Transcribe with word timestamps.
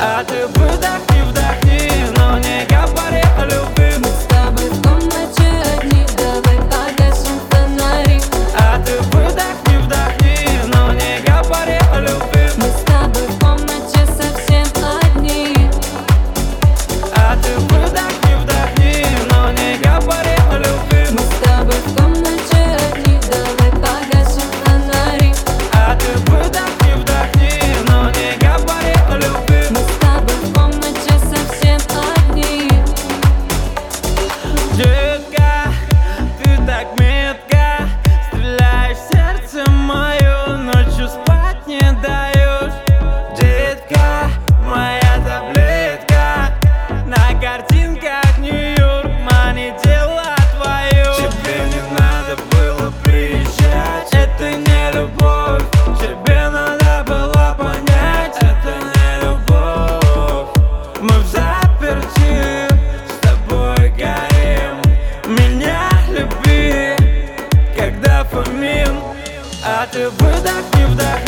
I 0.00 0.22
do, 0.22 0.46
put 0.46 0.80
that 0.80 1.17
ты 69.92 70.08
выдохни 70.10 70.82
и 70.82 70.86
вдох 70.86 71.27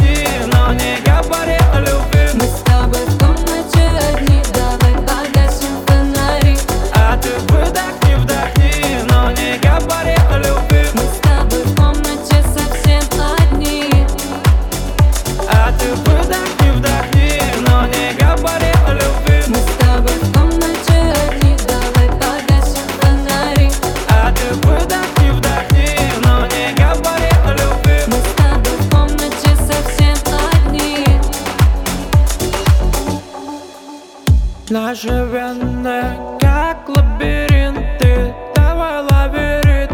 Наживенная, 34.70 36.16
как 36.38 36.88
лабиринты. 36.88 38.32
Давай 38.54 39.02
лови 39.02 39.88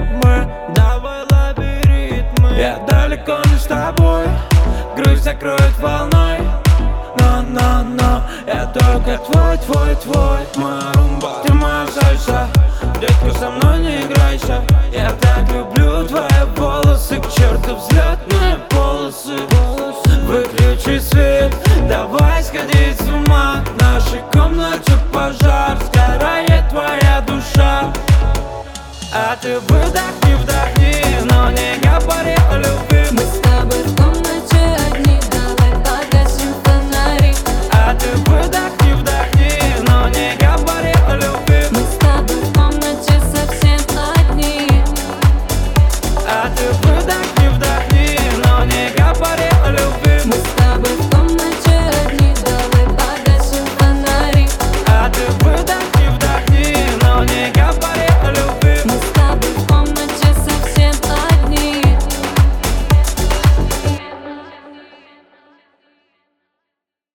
давай 0.75 1.23
лови 1.33 2.23
Я 2.59 2.79
далеко 2.87 3.39
не 3.51 3.59
с 3.59 3.63
тобой, 3.63 4.25
грусть 4.95 5.25
закроет 5.25 5.79
волной. 5.79 6.41
Но, 7.19 7.41
но, 7.49 7.85
но, 7.85 8.23
я 8.47 8.67
только 8.67 9.17
твой, 9.25 9.57
твой, 9.65 9.97
твой. 10.03 10.41
Моя 10.57 10.93
румба, 10.93 11.39
ты 11.43 11.55
моя 11.55 11.87
сальса 11.87 12.47
Детка, 13.01 13.31
со 13.39 13.49
мной 13.49 13.79
не 13.79 14.03
играйся. 14.03 14.63
Я 14.93 15.11
так 15.23 15.51
люблю 15.55 16.07
твои 16.07 16.45
волосы. 16.55 17.19
К 17.19 17.33
черту 17.33 17.77
взлетные 17.77 18.59
полосы. 18.69 19.39
Выключи 20.27 20.99
свет. 20.99 21.26
such 29.47 29.63
a 29.63 29.73
world 29.73 29.95
that 29.95 30.26